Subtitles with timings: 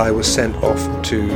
[0.00, 1.26] I was sent off to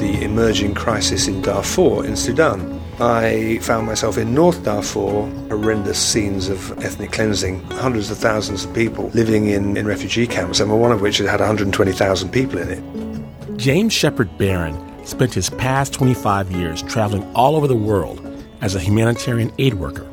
[0.00, 2.80] the emerging crisis in Darfur in Sudan.
[2.98, 8.74] I found myself in North Darfur, horrendous scenes of ethnic cleansing, hundreds of thousands of
[8.74, 13.56] people living in, in refugee camps, and one of which had 120,000 people in it.
[13.56, 18.20] James Shepherd Barron spent his past 25 years traveling all over the world
[18.60, 20.10] as a humanitarian aid worker.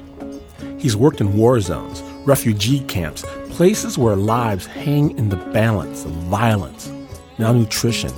[0.77, 6.11] He's worked in war zones, refugee camps, places where lives hang in the balance of
[6.11, 6.91] violence,
[7.37, 8.11] malnutrition,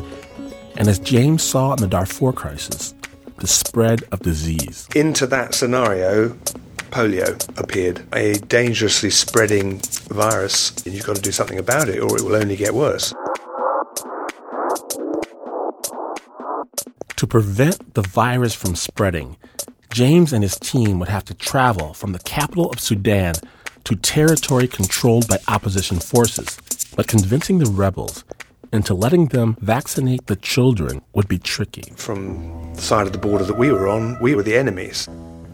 [0.78, 2.94] and as James saw in the Darfur crisis,
[3.38, 4.88] the spread of disease.
[4.96, 6.30] Into that scenario,
[6.90, 12.16] polio appeared, a dangerously spreading virus, and you've got to do something about it or
[12.16, 13.14] it will only get worse.
[17.18, 19.38] To prevent the virus from spreading,
[19.92, 23.34] James and his team would have to travel from the capital of Sudan
[23.86, 26.60] to territory controlled by opposition forces.
[26.96, 28.24] But convincing the rebels
[28.72, 31.94] into letting them vaccinate the children would be tricky.
[31.96, 35.08] From the side of the border that we were on, we were the enemies.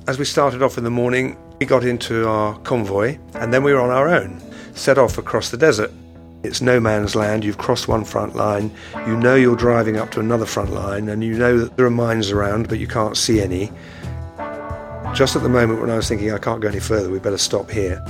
[0.08, 3.74] As we started off in the morning, we got into our convoy and then we
[3.74, 4.42] were on our own,
[4.74, 5.92] set off across the desert.
[6.44, 8.70] It's no man's land, you've crossed one front line,
[9.08, 11.90] you know you're driving up to another front line, and you know that there are
[11.90, 13.72] mines around, but you can't see any.
[15.14, 17.38] Just at the moment when I was thinking I can't go any further, we better
[17.38, 18.04] stop here,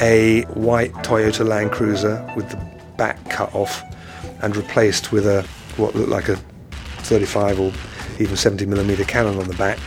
[0.00, 3.82] a white Toyota Land Cruiser with the back cut off
[4.42, 5.42] and replaced with a
[5.76, 6.36] what looked like a
[7.06, 7.72] 35 or
[8.18, 9.78] even 70 millimeter cannon on the back,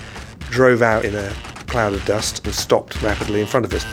[0.49, 1.33] drove out in a
[1.67, 3.83] cloud of dust and stopped rapidly in front of us.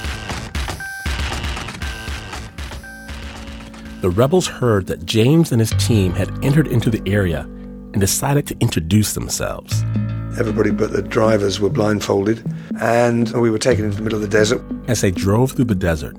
[4.03, 8.47] The rebels heard that James and his team had entered into the area and decided
[8.47, 9.83] to introduce themselves.
[10.39, 12.45] Everybody but the drivers were blindfolded,
[12.81, 14.63] and we were taken into the middle of the desert.
[14.87, 16.15] As they drove through the desert,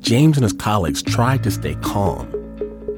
[0.00, 2.41] James and his colleagues tried to stay calm.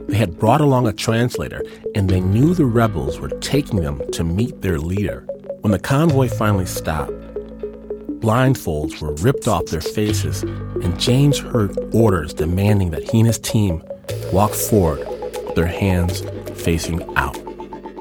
[0.09, 1.63] They had brought along a translator,
[1.95, 5.27] and they knew the rebels were taking them to meet their leader.
[5.61, 7.13] When the convoy finally stopped,
[8.21, 13.39] blindfolds were ripped off their faces, and James heard orders demanding that he and his
[13.39, 13.83] team
[14.33, 15.01] walk forward
[15.47, 16.23] with their hands
[16.63, 17.35] facing out.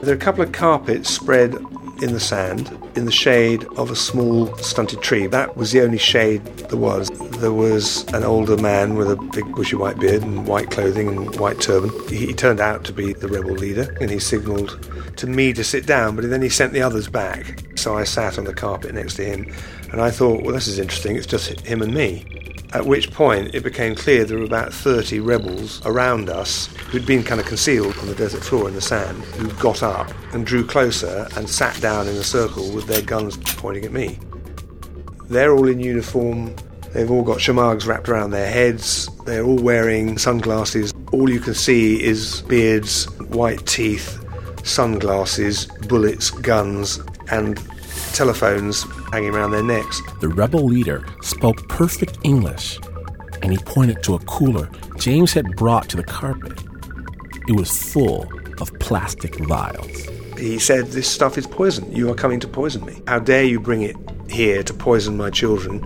[0.01, 1.55] There are a couple of carpets spread
[2.03, 5.25] in the sand in the shade of a small stunted tree.
[5.25, 7.09] That was the only shade there was.
[7.39, 11.35] There was an older man with a big bushy white beard and white clothing and
[11.39, 11.91] white turban.
[12.09, 15.85] He turned out to be the rebel leader and he signalled to me to sit
[15.85, 17.61] down, but then he sent the others back.
[17.75, 19.51] So I sat on the carpet next to him
[19.91, 21.15] and I thought, well, this is interesting.
[21.15, 22.42] It's just him and me.
[22.73, 27.23] At which point it became clear there were about 30 rebels around us who'd been
[27.23, 30.65] kind of concealed on the desert floor in the sand, who got up and drew
[30.65, 34.17] closer and sat down in a circle with their guns pointing at me.
[35.29, 36.55] They're all in uniform,
[36.93, 40.95] they've all got shamags wrapped around their heads, they're all wearing sunglasses.
[41.11, 44.19] All you can see is beards, white teeth,
[44.63, 47.59] sunglasses, bullets, guns, and
[48.13, 50.01] telephones hanging around their necks.
[50.21, 52.79] The rebel leader spoke perfect English,
[53.41, 56.63] and he pointed to a cooler James had brought to the carpet.
[57.47, 58.31] It was full
[58.61, 59.91] of plastic vials.
[60.37, 61.91] He said, This stuff is poison.
[61.91, 63.01] You are coming to poison me.
[63.07, 63.97] How dare you bring it
[64.29, 65.79] here to poison my children?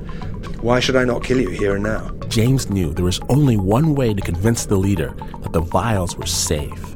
[0.61, 2.11] Why should I not kill you here and now?
[2.27, 6.25] James knew there was only one way to convince the leader that the vials were
[6.25, 6.95] safe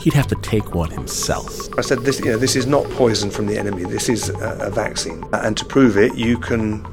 [0.00, 1.72] he'd have to take one himself.
[1.78, 4.58] I said, this, you know, this is not poison from the enemy, this is a,
[4.60, 5.24] a vaccine.
[5.32, 6.86] And to prove it, you can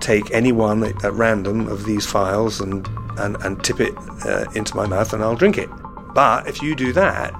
[0.00, 2.86] take any one at random of these files and,
[3.18, 3.94] and, and tip it
[4.24, 5.68] uh, into my mouth and I'll drink it.
[6.14, 7.34] But if you do that,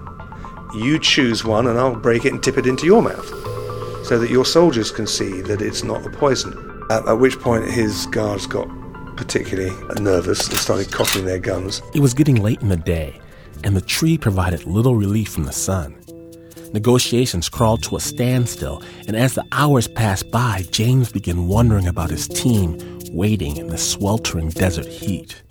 [0.74, 3.28] you choose one and I'll break it and tip it into your mouth
[4.06, 6.84] so that your soldiers can see that it's not a poison.
[6.90, 8.68] At, at which point his guards got
[9.16, 11.82] particularly nervous and started cocking their guns.
[11.94, 13.20] It was getting late in the day
[13.64, 15.96] and the tree provided little relief from the sun.
[16.72, 22.10] Negotiations crawled to a standstill, and as the hours passed by, James began wondering about
[22.10, 22.78] his team
[23.10, 25.42] waiting in the sweltering desert heat.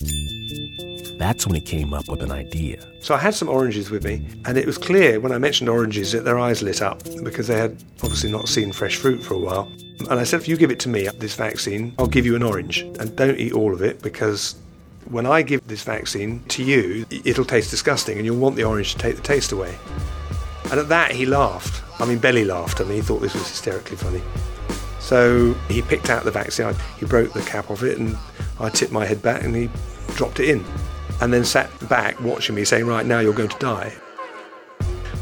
[1.18, 2.82] That's when he came up with an idea.
[3.02, 6.14] So I had some oranges with me, and it was clear when I mentioned oranges
[6.14, 9.40] that their eyes lit up because they had obviously not seen fresh fruit for a
[9.40, 9.70] while.
[10.10, 12.44] And I said, if you give it to me, this vaccine, I'll give you an
[12.44, 12.82] orange.
[13.00, 14.56] And don't eat all of it because
[15.10, 18.94] when I give this vaccine to you, it'll taste disgusting and you'll want the orange
[18.94, 19.76] to take the taste away.
[20.66, 21.84] And at that, he laughed.
[22.00, 22.80] I mean, belly laughed.
[22.80, 24.22] I mean, he thought this was hysterically funny.
[25.00, 28.16] So he picked out the vaccine, he broke the cap off it, and
[28.60, 29.70] I tipped my head back and he
[30.16, 30.64] dropped it in.
[31.22, 33.92] And then sat back watching me, saying, Right, now you're going to die.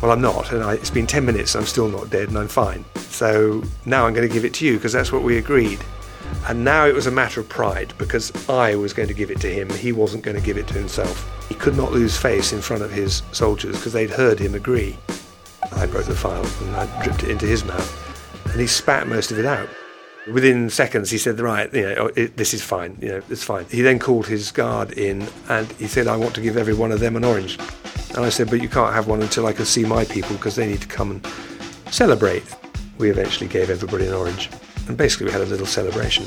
[0.01, 2.49] Well, I'm not, and I, it's been 10 minutes, I'm still not dead, and I'm
[2.49, 2.85] fine.
[2.95, 5.79] So now I'm going to give it to you because that's what we agreed.
[6.47, 9.41] And now it was a matter of pride because I was going to give it
[9.41, 9.69] to him.
[9.69, 11.29] He wasn't going to give it to himself.
[11.49, 14.97] He could not lose face in front of his soldiers because they'd heard him agree.
[15.73, 18.47] I broke the file and I dripped it into his mouth.
[18.51, 19.69] And he spat most of it out.
[20.31, 22.97] Within seconds, he said, "Right, you know, it, this is fine.
[23.01, 26.35] You know, it's fine." He then called his guard in, and he said, "I want
[26.35, 27.57] to give every one of them an orange."
[28.13, 30.55] And I said, "But you can't have one until I can see my people because
[30.55, 31.27] they need to come and
[31.93, 32.43] celebrate."
[32.97, 34.49] We eventually gave everybody an orange,
[34.87, 36.25] and basically we had a little celebration.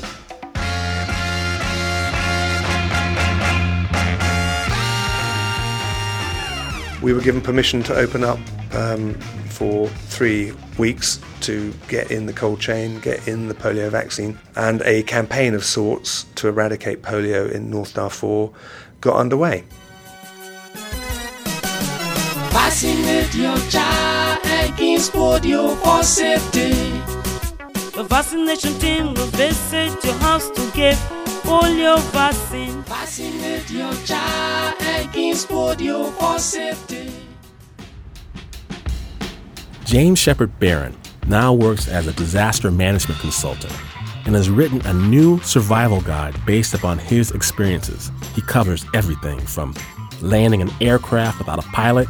[7.01, 8.37] We were given permission to open up
[8.73, 9.15] um,
[9.49, 14.81] for three weeks to get in the cold chain, get in the polio vaccine, and
[14.83, 18.49] a campaign of sorts to eradicate polio in North Darfur
[19.01, 19.63] got underway.
[22.53, 27.20] Vaccinate your child against polio for safety.
[27.93, 30.95] The vaccination team will visit your house to give
[31.43, 32.81] polio vaccine.
[32.83, 37.11] Vaccinate your child against polio for safety.
[39.83, 40.95] James Shepherd Barron
[41.27, 43.73] now works as a disaster management consultant
[44.25, 48.09] and has written a new survival guide based upon his experiences.
[48.35, 49.75] He covers everything from
[50.21, 52.07] landing an aircraft without a pilot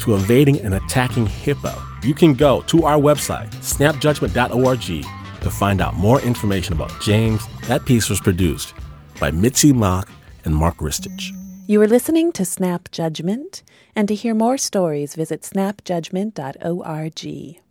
[0.00, 1.72] to evading and attacking hippo.
[2.02, 7.46] You can go to our website, snapjudgment.org, to find out more information about James.
[7.68, 8.74] That piece was produced
[9.20, 10.10] by Mitzi Mock
[10.44, 11.30] and Mark Ristich.
[11.66, 13.62] You are listening to Snap Judgment,
[13.94, 17.62] and to hear more stories, visit snapjudgment.org.